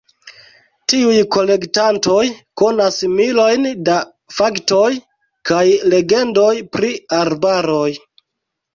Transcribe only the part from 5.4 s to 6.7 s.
kaj legendoj